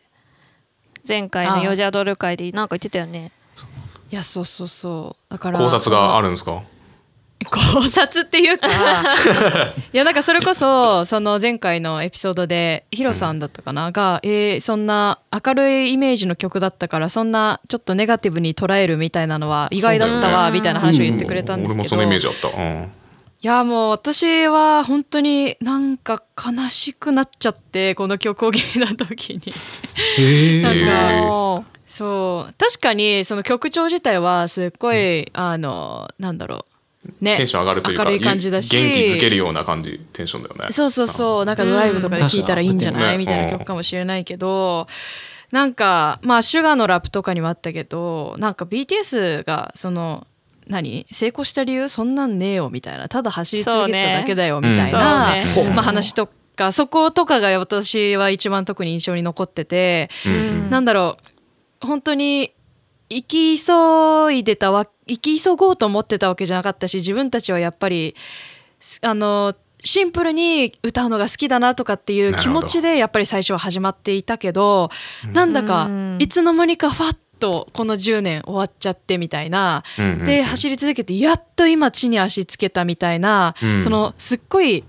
[1.07, 3.33] 前回の「ヨジャドル会」でなんか言ってたよね。
[4.11, 5.33] いやそうそうそう。
[5.33, 6.63] だから考察があるんですか？
[7.45, 8.69] 考察っていうか。
[9.93, 29.41] いやなんかそれこそその前回のエピソードでヒロさんだったかな、が、えーそんな明るいイメージの曲だったからそんなちょっとネガティブに捉えるみたいなのは意外だったわみたいな話を言ってくれたんですけど、俺もそのイメージあった、うん、いやもう私は本当になんか悲しくなっちゃってこの曲を聴いた時
[30.19, 30.63] に。
[30.63, 32.55] なんかそう。
[32.57, 36.72] 確かにその曲調自体はすっごい、あのなんだろう
[37.21, 37.37] ね。
[37.37, 38.71] テンション上がるというか明るい感じだし。
[38.71, 40.67] 元気づけるような感じテンションだよね。
[40.71, 41.45] そうそうそう。
[41.45, 43.19] なんかドライブとかで聴いたらいいんじゃない、うん。
[43.21, 44.87] みたいな曲かもしれないけど
[45.51, 50.27] なんかまあシュガーのラップとかにもあったけどなんか BTS がその
[50.69, 51.07] 何？
[51.11, 53.09] 成功した理由そんなんねえよみたいな。
[53.09, 55.71] ただ走り続けてただけだよみたいな、そうね。
[55.71, 60.71] まあ、話とかそことかが私は一番特に印象に残ってて、うん。
[60.71, 61.87] なんだろう。
[61.87, 62.53] 本当に
[63.13, 68.15] 生き急いでたわ生き急ごうと思ってたわけじゃなかったし自分たちはやっぱり
[68.81, 74.91] すあのシンプルに歌うのが好きだなとかっていう気持ちでやっぱり最初は始まっていたけど
[75.33, 76.17] なんだかうん。
[76.21, 79.83] いつの間にかファッとこの10年終わっちゃってみたいな。
[79.99, 80.25] うんうんうん。
[80.25, 83.83] で走り続けてやっと今地に足つけたみたいな、うん。
[83.83, 84.85] そのすっごい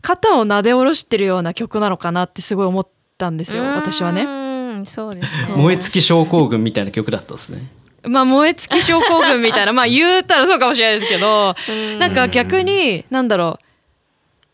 [0.00, 4.41] 肩をなで下ろしてるような曲なのかなってすごい思ったんですよ私はね。
[4.82, 5.54] うんそうですね。
[5.56, 7.68] 燃え尽き症候群みたいな曲だったんですね。
[8.04, 9.72] まあ燃え尽き症候群みたいな。
[9.72, 11.54] まあ言うたらそうかもしれないですけど
[11.98, 13.58] なんか逆になんだろ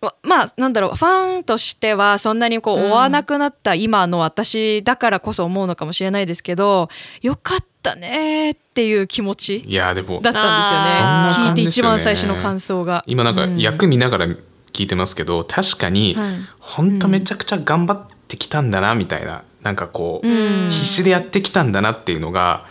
[0.01, 0.07] う。
[0.07, 0.97] わまあなんだろう。
[0.97, 6.89] ファンとしてはそんなにこう追わなくなった今の私だからこそ思うのかもしれないですけど
[7.21, 10.97] よかったねっていう気持ちいやでもだったんですよね。
[10.97, 11.95] そんな聞いて感じですよね。
[11.97, 13.03] 一番最初の感想が。
[13.07, 13.59] 今なんかうん。
[13.59, 14.27] 役見ながら
[14.73, 16.35] 聞いてますけど、確かにはい。
[16.61, 20.71] 本当めちゃくちゃ頑張ってきたんだなみたいななんかこう、うん。
[20.71, 22.65] 必死でやってきたんだなっていうのが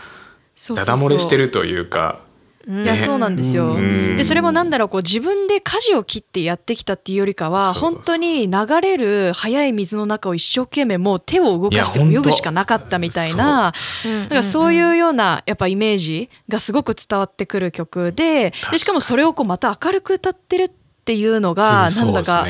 [0.70, 2.22] ダダ漏れしてるというか
[2.68, 3.76] いやそうなんですよ。
[3.76, 4.18] うん。
[4.18, 20.72] でそれもなんだろうこう自分で舵を切ってやってきたっていうよりかは本当に流れる速い水の中を一生懸命もう手を動かして泳ぐしかなかったみたいななんかそういうようなやっぱイメージがすごく伝わってくる曲ででしかもそれをこうまた明るく歌ってるっ
[21.06, 22.46] ていうのがなんだか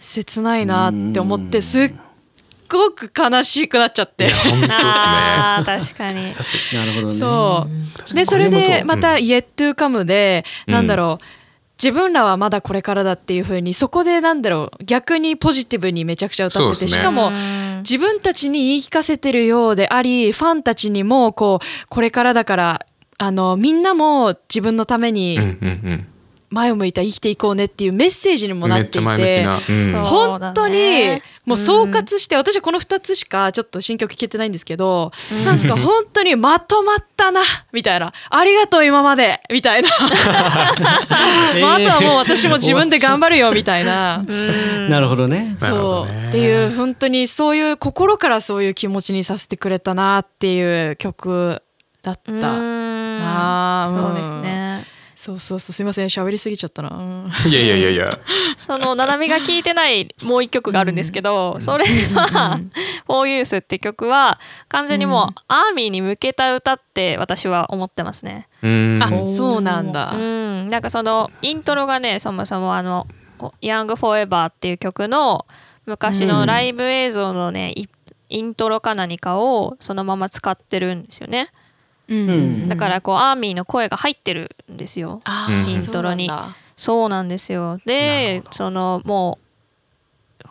[0.00, 1.92] 切ないなって思ってすっ
[2.68, 4.30] ごく悲しくなっちゃって。
[4.30, 4.68] 本当ですね。
[4.72, 6.22] あー確かに。
[6.24, 7.14] なるほどね。
[7.14, 7.66] そ
[8.10, 8.14] う。
[8.14, 11.24] でそれでまた「うん Yet to Come で」うんなんだろう。
[11.82, 16.90] 自分らはまだこれからだっていう風にそこでなんだろう逆にポジティブにめちゃくちゃ歌ってて、ね。
[16.90, 22.86] しかもうん自分たちに言い聞かせてるようでありファンたちにもこうこれからだから
[23.18, 26.06] あのみんなも自分のためうんうにん
[26.50, 29.46] 前を向いた生きていこうねっていうメッセージにうんもなっていて。
[29.68, 30.02] うん。
[30.04, 35.12] 本当にもう総括して、私はこの2つしかちょっと新曲聴けてないんですけど、
[35.44, 38.12] なんか本当にまとまったなみたいな。
[38.30, 39.88] ありがとう今までみたいな、
[41.60, 44.24] まあ、あとはもう私も自分で頑張るよみたいな。
[44.88, 45.56] なるほどね。
[45.60, 45.70] そう。
[45.70, 46.28] どね。
[46.28, 51.62] っていう本当にそういう心からそういう気持ちにさせてくれたなっていう曲
[52.02, 52.40] だったうん。
[53.20, 54.95] なあそうですね。
[55.26, 58.18] そうそうそうすいません喋りすぎちゃったな、う んいやいやいやいや。
[58.58, 62.60] そのななみが聴いてないもう一曲があるんですけど、それは
[63.06, 68.46] 「フォーユースって曲は完全にもうアーミーに向けた歌って私は思ってますね。
[68.62, 69.00] うん。
[69.02, 70.12] あそうなんだ。
[70.14, 73.08] うん、なんかそのイントロがねそもそもあの
[73.60, 75.44] 「ヤング・フォーエバー」っていう曲の
[75.86, 77.88] 昔のライブ映像のね、イ
[78.28, 81.50] イントロか何かをそのまま使ってるんですよね。
[82.68, 85.20] だからこうアーミーの声が入ってるんですよ。
[85.68, 86.30] イントロに。
[86.76, 87.80] そうなんですよ。
[87.86, 89.46] でそのもう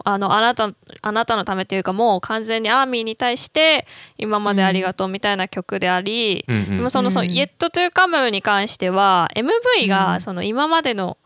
[0.03, 0.69] あのあなた
[1.01, 3.87] あなたのためというかもう完全にアーミーに対して
[4.17, 6.65] 今までありがとうみたいな曲であり、うんうん。
[6.77, 11.17] でもその Yet to Come に関しては MV がその今までの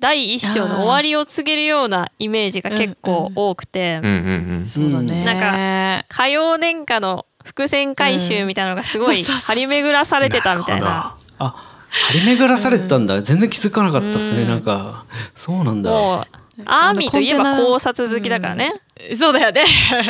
[0.00, 4.66] 第一章の終わりを告げるようなイメージが結構多くて、うんうんうん。
[4.66, 5.24] そうだね。
[5.24, 10.86] なんか歌謡年歌の伏線回収みたいなのがすごい張り巡らされてたみたいな。
[10.86, 11.68] なあ
[12.10, 14.48] 張り巡らされてたんだ、全然気づかなかったですね、うん。
[14.48, 15.04] なんか。
[15.34, 15.90] そうなんだ。
[15.90, 16.26] も
[16.58, 18.80] うアーミーといえば考察好きだからね。
[19.18, 19.62] そうだよね。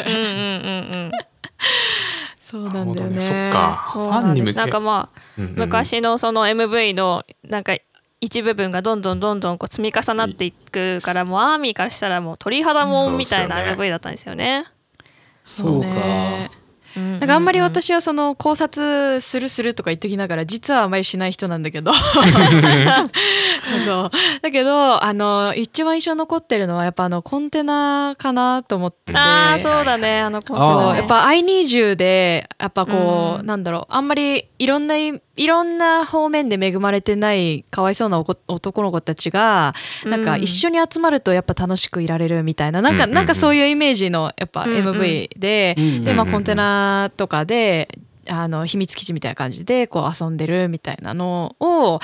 [0.07, 0.31] うんうんうん
[1.05, 1.11] うん。
[2.41, 3.21] そうなんだよね。
[3.21, 3.83] そっか。
[3.87, 4.29] フそうなんです。
[4.29, 7.77] ァンに向けなんかまあ、うんうん昔のその MV のなんか
[8.21, 13.83] 一部分がどんどんどんどんこう積み重なっていくからもうアーミーからしたらもう鳥肌もんみたいなそうですよね。
[13.83, 14.67] MV だったんですよね。
[15.45, 15.89] そうか、
[16.97, 21.93] ねななんかあんまり私はその考察するするとか言ってきながら実はあんまりしない人なんだけど。
[23.87, 24.11] そう。
[24.43, 29.19] だけどあの一番印象に残ってるのはやっぱあのコンテナかなと思ってて。
[29.19, 30.21] ああそうだね。
[30.21, 33.47] あのコンセプあートねやっぱ「I need you」でやっぱこう、うん。
[33.47, 33.87] なんだろう。
[33.89, 40.43] あんまりいろんないいろんな方面で恵まれてないかわいそうな男の子たちがなんかうん。
[40.43, 46.05] 一緒に集まるとやっぱ楽しくいられるみたいななんか、なんかそういうイメージのやっぱ MV で、うん。
[46.05, 52.01] でまあコンテナとかであの秘密基地みたいな感じでこう遊んでるみたいなのを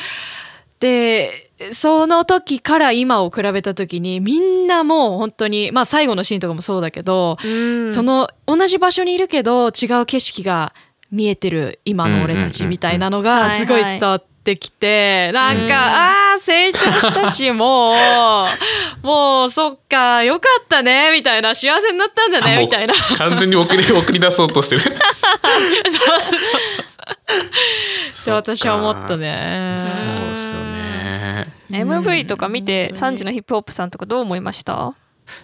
[0.81, 7.93] でその時から今を比べた時にみんなもう本当にまあ最後のシーンとかもそうだけど、うん。
[7.93, 10.73] その同じ場所にいるけど違う景色が
[11.11, 17.97] 見えてる今の俺たちみたいなのうんがすごい伝わってきて、なんか、うんああ成長したしもう
[19.07, 22.95] もうそっかよかったねみたいな幸せになったんだねみたいな。
[23.17, 24.83] 完全に送り 送り出そうとしてる。
[24.83, 24.85] っ
[28.25, 29.77] て私は思ったね。
[29.79, 31.49] そうですよね。
[31.71, 34.95] MV とか見て3時のヒップホップさんとかどう思いました？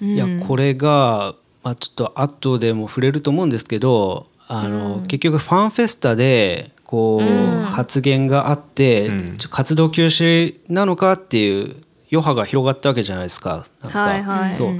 [0.00, 7.64] いやこれが、まあ、ちょっと後でも触れると思うんですけどあの、結局ファンフェスタでこう、うん。
[7.64, 9.11] 発言があって、
[9.50, 11.76] 活動休止なのかっていう
[12.12, 13.64] 余波が広がったわけじゃないですか。
[13.83, 14.54] なんかはいはい。
[14.54, 14.74] そう。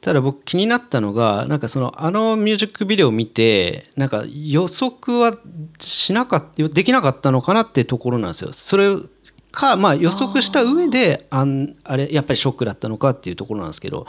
[0.00, 5.36] ただ僕気になったのがなんかそのあのミュージックビデオを見てなんか予測は
[5.80, 8.52] しなかったできなかったのかなってところなんですよ。
[8.52, 8.96] それ
[9.50, 14.06] かまあ予測した上であんあれやっぱりショックだったのかっていうところなんですけど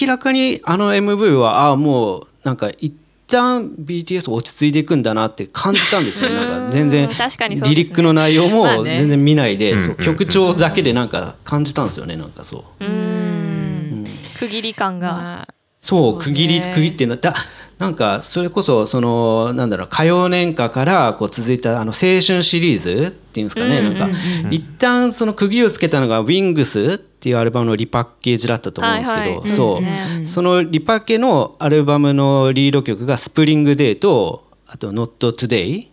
[0.00, 2.94] 明らかにあの MV はああもうなんか一
[3.26, 12.84] 旦 BTS 落ち着いていくんだなって感じたんですよ なんか全然リリックの内容も全然見ないで、うんそう曲調だけでなんか感じたんですよねなんかそう。
[12.84, 14.04] うん。
[14.38, 15.08] 区切り感が。
[15.08, 17.34] まあそう区切り区切ってなだ
[17.76, 24.18] なんかそれこそそのなんだろう歌謡年歌からこう続いたあの青春シリーズっていうんですかね、うんなんか。
[24.50, 29.50] 一旦その区切りをつけたのが「Wings」っていうアルバムのリパッケージだったと思うんですけど、はいはい。
[29.50, 29.80] そ
[30.22, 35.88] う、そのリパケのアルバムのリード曲が「スプリングデーとあと「Not Today」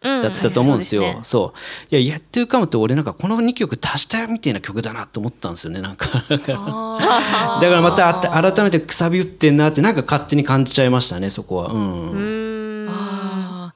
[0.00, 0.22] うん。
[0.22, 1.02] だったと思うんですよ。
[1.02, 1.52] そうそ
[1.90, 1.96] う。
[1.96, 6.06] いや「やってるかも」って俺なんかこの2曲足したよみたいな曲だなと思ったんですよねなんか。
[6.30, 8.14] だからまた
[8.52, 11.72] 改めてくさび打ってんなってなんか勝手に感じちゃいましたねそこは。
[11.72, 11.80] うん。
[11.80, 13.72] うん。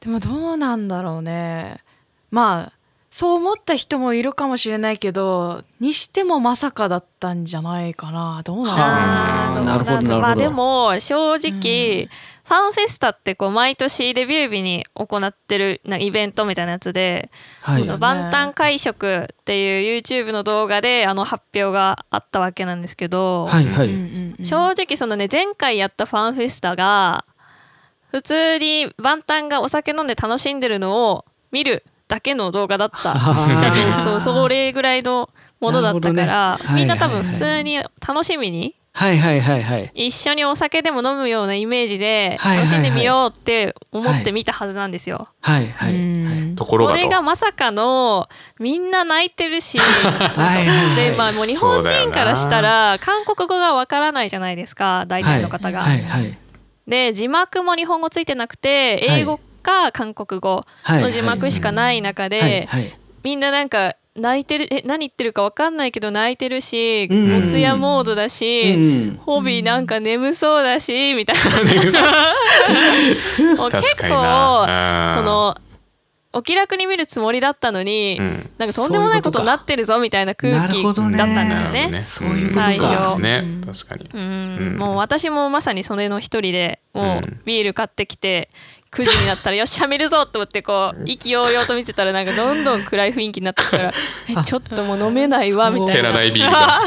[0.00, 1.78] でもどうなんだろうね。
[2.30, 2.81] まあ
[3.12, 8.40] そう思った人もいるかもしれないけどにしてもまさかだったんじゃないかな。
[8.42, 9.64] どうなんだろう。
[9.66, 10.20] なるほどなるほど。
[10.20, 12.08] まあでも正直、
[12.44, 17.82] ファンフェスタってこう毎年デビュー日に行ってるなイベントみたいなやつではい。
[17.82, 27.26] その万端会食っていう YouTube の動画であの発表があったわけなんですけど、はいはい、うんうんうん正直そのね前回やったファンフェスタが
[28.10, 33.14] 普通に万端がお酒飲んで楽しんでるのを見るだけの動画だった じゃ
[33.96, 37.32] あそうそれぐらいのものだったから、ねみんな多分はいはいはい。
[37.32, 39.90] 普通に楽しみにはいはいはいはい。
[39.94, 42.74] 一緒にお酒でも飲むようなイメージではいはいはい。
[42.74, 45.28] 楽しんでみようって思って見たはずなんですよ。
[45.40, 45.96] はいはい、う
[46.52, 46.54] ん。
[46.54, 46.98] ところがと。
[46.98, 49.78] それがまさかのみんな泣いてるし。
[49.78, 55.82] はいはいでまあもう日本人からしたら韓国語がわからないじゃないですか大体の方が。
[55.82, 56.38] はいはい
[56.86, 62.98] で字幕も日本語ついてなくて英語か韓国語はいの字幕しかない中はいではい。
[63.22, 69.16] みんななんか泣いてるえ何言ってるかわかんないけど泣いてるしうんお通夜モードだうしん。
[69.24, 71.42] ホビーなんか眠そうだしみたいな。
[73.56, 74.08] もう結構
[75.14, 75.56] その
[76.34, 78.50] お気楽に見るつもりだったのに、うん。
[78.56, 82.02] なんかとんでもないことになってるぞみたいな空気だったんですよなるほどね。
[82.02, 82.64] そういうことか。
[82.64, 83.44] 最初そうですね。
[83.66, 84.08] 確かに。
[84.12, 84.20] うん。
[84.20, 84.24] う
[84.70, 84.76] ん。
[84.78, 87.40] もう私もまさにそれの一人でもううん。
[87.44, 88.48] ビール買ってきて
[88.92, 93.92] 9時になったらよっしゃ見るぞと思ってこう意気揚々と見てたらなんかどんどん暗い雰囲気になってきたから
[94.28, 95.92] えちょっともう飲めないわみたいな。
[95.94, 96.46] 減らないビー。
[96.46, 96.80] ルが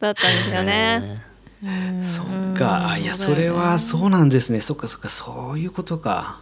[0.00, 1.22] だったんですよね。
[2.02, 2.90] そっか。
[2.90, 4.60] あいやそれはそうなんですね。
[4.60, 5.08] そっかそっか。
[5.08, 6.40] そういうことか。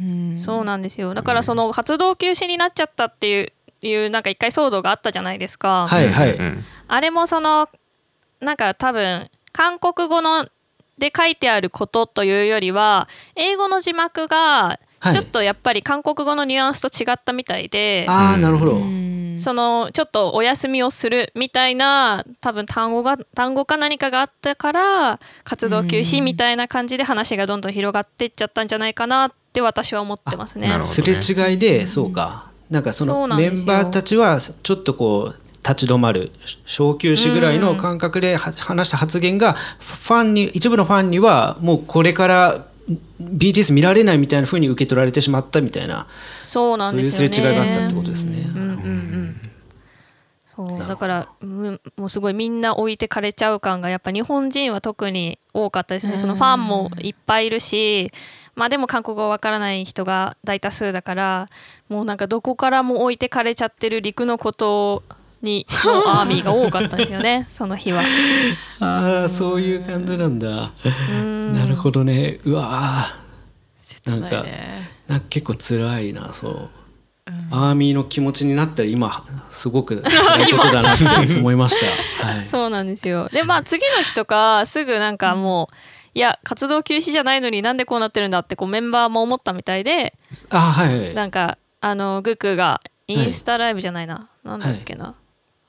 [0.00, 0.38] うん。
[0.38, 1.12] そうなんですよ。
[1.12, 5.86] だからその活動休止になっちゃったっていういうなんか一回騒動があったじゃないですか。
[5.86, 6.64] はいはい、うん。
[6.88, 7.68] あれもその
[8.40, 10.48] なんか多分韓国語の
[10.98, 15.12] で書いてあることというよりは英語の字幕がはい。
[15.12, 19.36] ちょっとやっぱり韓国語のニュアンスと違ったみたいで、ああなるほど、うん。
[19.38, 30.68] そのちょっとお休みをするみたいな多分単語が単語か何かがあったから活動休止みたいな感じで話がどんどん広がっていっちゃったんじゃないかなって私は思ってますね。
[30.68, 30.80] あなる。
[30.82, 32.50] ほどすれ違いでそうか。
[32.70, 36.30] なんかそそのメンバーたちはちょっとこう立ち止まる
[36.66, 42.66] 小休止ぐらいの感覚では話した発言がファンに一部のファンにはもうこれから
[43.22, 46.06] BTS 見られないみたいな風に受け取られてしまったみたいな
[46.46, 47.32] そうなんそういうですよね。
[47.32, 48.42] すれ違いがあったってことですね。
[48.54, 49.40] うんうんうん
[50.56, 58.12] そうだからうんもうすごいみんな置いてかれちゃう感がやっぱ日本人は特に多かったですねそのファンもいっぱいいるし
[58.54, 61.46] まあでも韓国語わからない人が大多数だから
[61.88, 65.02] もうなんかどこからも置いてかれちゃってる陸のこと
[65.44, 68.02] にのアーミーが多かったんですよね その日は。
[68.80, 70.72] ああそういう感じなんだ。
[71.22, 72.38] なるほどね。
[72.44, 74.10] うわー。
[74.10, 74.44] なんか
[75.06, 76.70] なんか結構辛いなそう、
[77.50, 81.04] アーミーの気持ちになったら今すごく 辛いことだなって
[81.36, 82.26] 思いました。
[82.26, 83.28] はい、そうなんですよ。
[83.32, 85.76] でまあ次の日とかすぐなんかもう
[86.14, 90.14] いや活動休止じゃないのになんでこうなってるんだってこうメンバーも思ったみたいで
[90.50, 95.14] あはいはいなんかあのグクがインスタライブじゃないな、なんだっけな、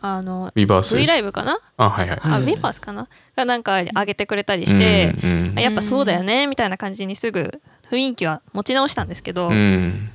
[0.01, 2.19] あのビバース V ライブかな、あはいはい。
[2.21, 2.43] あはい。
[2.45, 3.07] ビバースかな？
[3.35, 10.09] がなんか上げてくれたりして、うんうんあやっぱそうだよねみたいな感じにすぐ雰囲気は持ち直したんですけど、うん。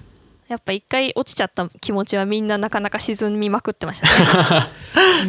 [0.48, 4.06] やっぱ一回落ちちゃった気持ちはみんななかなか沈みまくってました
[4.58, 4.66] ね。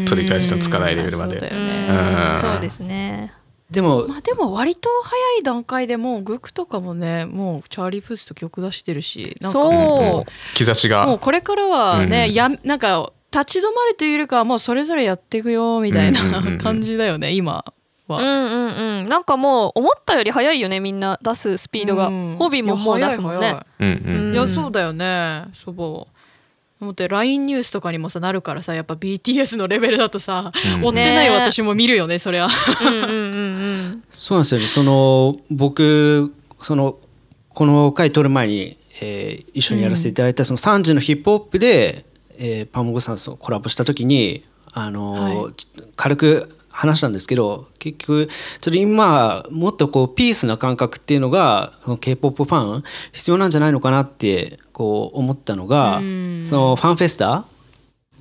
[0.10, 1.40] 取り返しのつかないレベルまで。
[1.40, 2.38] そうだようねん。
[2.38, 3.32] そうですね。
[3.70, 9.72] でもまあでも割と早い段階でもうグクとかもねもうチャーリー・プースと曲出してるしなんかそう。
[9.72, 12.34] も兆しうもうがこれからはね、うん。
[12.34, 17.64] やなんか立ち止まるというよりかはもうそれぞれやっていくよみたいうんうんうんうなん感じだよね今
[18.10, 18.22] うんは。
[18.22, 19.06] うんうん。
[19.08, 22.08] なんかもう思ったより早いよねみんな出すスピードが。
[22.08, 23.94] うんホビーももう出すもんねいや早い。
[23.94, 25.76] うんううんんいやそうだよねそう
[26.84, 32.48] 思って LINE ニュースとかにもさなるからさやっぱ BTS のレベルだとさ、うん追ってないね私も見るよねそりゃ。
[32.48, 33.14] うんうんうんう
[33.92, 34.04] ん。
[34.10, 36.98] そうなんですよねその僕その
[37.54, 42.06] この回撮る前に、えー一緒にやらせていただいたその3時のヒップホップで、
[42.44, 45.54] えーパンモゴさんとコラボした時にあのーはい。
[45.96, 56.44] 軽く話したんですけど結局ちょっと今もっとこうピースな感覚っていうのが k p o p ファン必要なんじゃないのかなってこう思ったのがうん。
[56.46, 57.46] そのファンフェスタ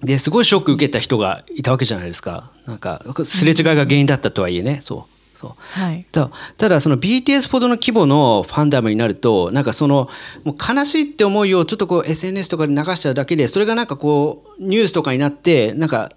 [0.03, 2.51] ですごいショック受けた人がいたわけじゃないですか。
[2.67, 4.81] なんかすれ違いが原因だったとはいえね。
[4.83, 5.53] そうそう。
[5.59, 6.05] はい。
[6.13, 10.09] たただその BTS ほどの規模のファンダムになるとなんかその
[10.45, 16.13] もう悲しいって思いをちょっとこう SNS とかで流しちゃうだけでそれがなんかこうニュースとかになってなんか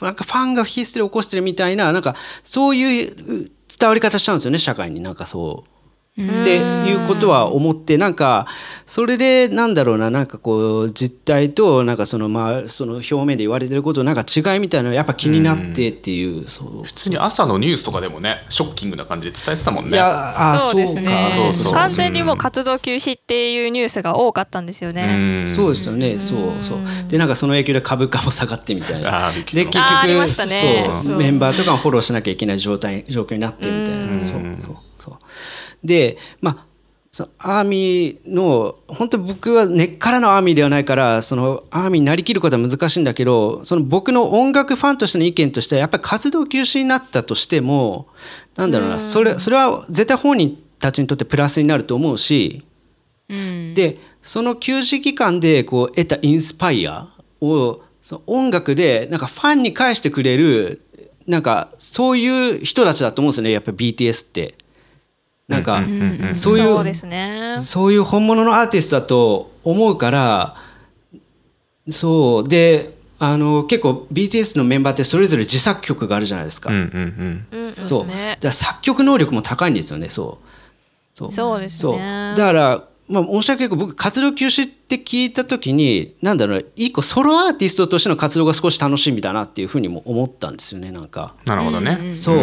[0.00, 5.00] なんかファンがヒステリー起こしてるみたいななんかそういうう伝わり方しちゃうんですよね社会に。
[5.00, 5.75] なんかそう。
[6.18, 8.46] っていうことは思ってなんか
[8.86, 16.84] それでなんだろうななんかこう実態となんかそのまあその表面で言われてることなんか違いみたいなのがやっぱ気になってっていうそう。
[16.84, 21.32] 普通に朝のニュースとかでもねショッキングな感じで伝えてたもんいねやあそうですね。
[21.36, 25.42] そうそう完全にもう活動休止っていうニュースが多かったんですようね。
[25.42, 25.48] ん。
[25.48, 26.78] そうですよね、そうそう。
[27.08, 29.30] で、なんかその影響で株価も下がってみたいな。
[29.32, 30.06] で、結局、
[30.46, 30.84] ね。
[30.86, 31.04] そう。
[31.04, 31.16] そう。
[31.18, 34.20] メンバーとかもフォローしなきゃいけない状態、状況になってるみたいうん。
[34.20, 34.26] な。
[34.26, 34.76] そうそうそう。
[35.86, 36.66] で、まあ、
[37.16, 48.08] そのアーミーの本当に僕は根っからのアーミーではないからそのアーミーになりきることは難しいんだけどその僕の音楽ファンとしての意見としてはやっぱり活動休止になったとしても
[48.54, 52.66] なんだろうなそれそれは絶対本人たちにとってプラスになると思うし
[53.30, 57.08] うんでその休止期間でこう得たインスパイア
[57.40, 60.82] をその音楽でなんかファンに返してくれる
[61.26, 64.54] なんかそういう人たちだと思うんですよねやっぱり BTS って。
[65.48, 65.84] なんか
[66.34, 67.56] そういうそうですね。
[67.58, 70.56] そういう本物のアーティストだと思うから
[71.90, 72.48] そう。
[72.48, 76.70] であの結構 BTS のメンバーってそれぞれ自作曲があるじゃないですか。
[76.70, 77.50] そう。
[77.50, 78.30] ですね。
[78.32, 80.46] だから作曲能力も高いんですよねそう。
[81.16, 81.32] そう。
[81.32, 81.96] そうですそう。
[81.96, 82.34] ね。
[82.36, 91.34] だからまあ、申し訳ないけど僕活動休止って聞いた時になんだろう一個ソロアーティストとしての活動が少し楽しみだなっていうふうにも思ったんですよねなんか。
[91.44, 92.38] なるほどね、そう。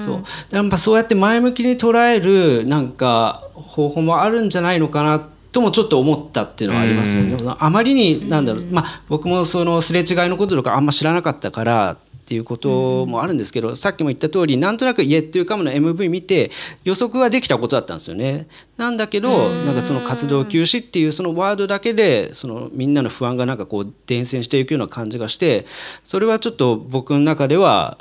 [0.00, 0.24] そう。
[0.50, 7.36] やっぱそうやって前向きに捉えるなんか方法もあるんじゃないのかなともちょっと思ったっていうのはありますよね。
[7.58, 11.96] あまりになんだろう、まあ、僕もそのすれ違いのこととかあんま知らなかったから
[12.30, 16.52] っていうこともあるんですけど、さっきも言った通りなんとなく「家っていうかも」の MV 見て
[16.84, 18.46] 予測はできたことだったんですよね。
[18.76, 25.66] なんだけどなんかその活動休止っていうそのワードだけでそのみんなの不安がなんかこう伝染していくような感じがして
[26.04, 27.98] それはちょっと僕の中では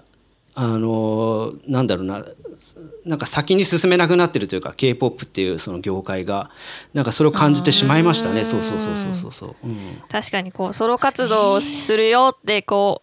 [0.54, 2.24] あのなんだろうな
[3.06, 6.52] なんか先に進めなくなってるというか k p o p っていうその業界が
[6.94, 8.46] なんかそれを感じてしまいましたね。
[8.46, 9.78] そうそうそうそうそうそう、うん、
[10.08, 13.02] 確かにこうソロ活動をするよってこ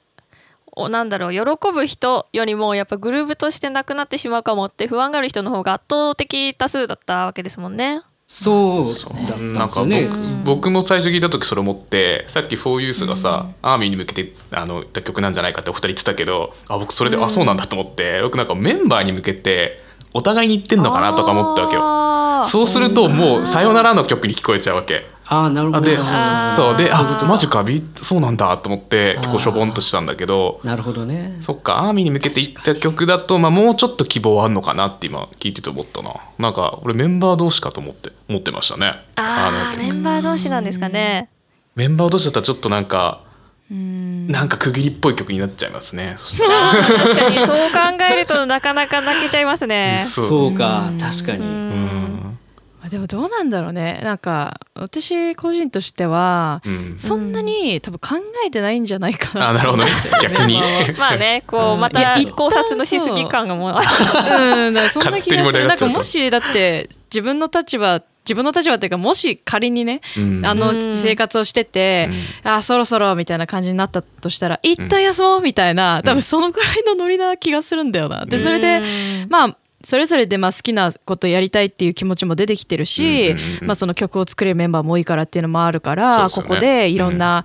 [0.91, 8.03] なんだろう喜ぶ人よりもやっぱグループとしてなくなってしまうかもって不安がある人の方が圧倒的多数だったわけですもんね。
[8.29, 10.09] そうだったんですよね。
[10.45, 19.81] 僕も最初聞いた時それ思ってさっき「フォーユースがさ、うん、アーミーに向けてあの言った曲なんじゃないかってお二人言ってたけどあ僕それで、うん、あそうなんだと思って僕なんかメンバーに向けて
[20.13, 22.51] お互いに言ってんのかなとか思ったわけよ。
[22.51, 25.07] そうするともう「さよなら」の曲に聞こえちゃうわけ。
[25.29, 31.37] あなるほどでそうであマジかビそうなんだと思って結構しょぼんとしたんだけどなるほどね。
[31.41, 36.15] そっかアーミーに向けていった曲だと、まあ、もうちょっと希望あるのかなって今聞いてて思ったな。
[36.39, 38.95] なんか俺メンバー同士かと思って思ってましたね。
[39.17, 41.29] ああメンバー同士なんですかね。
[41.75, 43.27] メンバー同士だったらちょっとなんか
[43.69, 46.17] なんか区切りっぽい曲になっちゃいますね。
[46.39, 50.05] 確かにそう考えるとなかなか泣けちゃいますね。
[50.07, 50.55] そう。
[50.55, 51.86] か確かに。
[52.87, 54.01] うんでもどうなんだろうね。
[54.03, 58.09] なんか私個人としては、うん、そんなに多分考
[58.47, 59.91] えてないんじゃないかな、あなるほどね。
[60.23, 60.61] 逆に。
[60.99, 63.75] まあねこうまた考察のしすぎ感がもう。
[63.75, 65.67] うんだそんな気がする。
[65.67, 72.11] なんかもしだって自分の立場自分の立場っていうかもし仮にね、うん、あの生活をしてて、
[72.45, 78.27] うん、あそろそろみたいな感じになったとしたら一旦休もうみたいな、多分そのくらいのノリな気がするんだよな。
[78.27, 78.83] でそれで
[79.29, 79.57] まあ
[79.87, 87.45] それぞれでまあ好きなことやりたいっていう気持ちも出てきてるし、まあ、その曲を作れるメンバーも多いからっていうのもあるから、ね、ここでいろんな、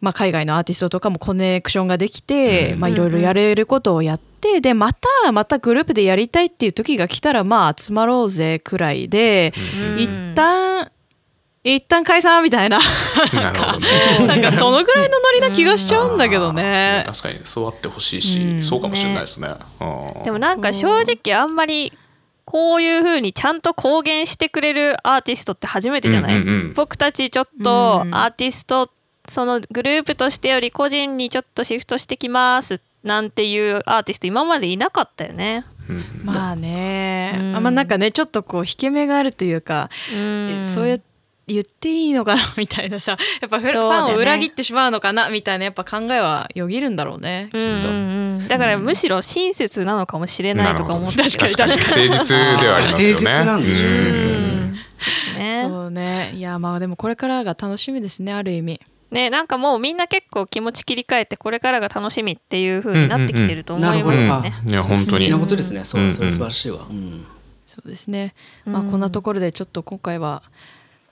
[0.00, 9.52] まあ、海外のアーティストとかもコネクションができて、まあ、いろいろやれることをやってでまたまたグループでやりたいっていう時が来たらまあ集まろうぜくらいで、
[9.98, 10.92] 一旦
[11.64, 12.80] 一旦解散みたいな。
[13.32, 13.78] なんか
[14.26, 19.54] なんかそのぐらいのノリな気がしちゃうんだけどね、 確かにそうあってほしいし、うん、そうかもしれないですね、ね、
[20.24, 21.92] でもなんか正直あんまり
[22.44, 28.90] こういうふうにちゃんと公言してくれるアーティストって初めてじゃない、うんうんうん、僕たちちょっとアーティスト
[29.28, 35.64] そのグループとしてより個人にちょっとシフトしてきますなんていうアーティスト今までいなかったよね。
[36.24, 41.11] まあね、うん、あまあなんかねちょっとこう引け目があるというか、うん、そうやって
[41.46, 42.54] 言っていいのかな？
[42.56, 45.28] みたいなさやっぱファンを裏切ってしまうのかな？
[45.28, 52.08] みたいなやっぱ考えはよぎるんだろうねきっと、うんうん、だからむしろ親切なのかもしれないとか思って確かに確かに。
[52.08, 53.12] 誠実ではありますよね。
[53.14, 55.68] 誠実なんでしょうね、それね。
[55.68, 56.32] そうね。
[56.34, 58.80] いやまあでもこれからが楽しみですねある意味。
[59.10, 64.54] ね、なんかもうみんな結構気持ち切り替えてこれからが楽しみっていう風になってきてると思いますよね。
[64.64, 65.28] いや本当に。
[65.28, 65.84] なことですね。
[65.84, 66.86] そう、それ素晴らしいわ。
[66.88, 67.26] うん、
[67.66, 68.32] そうですね。
[68.64, 70.42] まあこんなところでちょっと今回は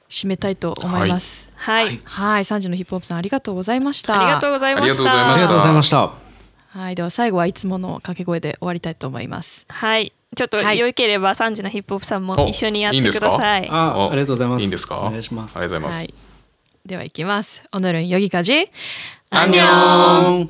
[0.10, 1.48] 締めたいと思います。
[1.56, 2.00] はい。
[2.04, 4.22] はい、三時のヒップホップさんありがとうございました。
[4.22, 5.32] ありがとうございました。
[5.32, 6.12] ありがとうございました。
[6.70, 9.66] はい、では最後はいつもの掛け声で終わりたいと思います。
[9.70, 10.14] はい。
[10.36, 13.68] ちょっと良ければ三時のヒップホップさんも一緒にやってください。
[13.70, 14.62] あ、ありがとうございます。
[14.62, 15.00] いいんですか。
[15.00, 15.56] お願いします。
[15.58, 16.04] ありがとうございます。
[16.04, 16.14] はい、
[16.86, 17.64] では行きます。
[17.72, 18.70] 오늘은여기까 지。
[19.32, 20.50] 안녕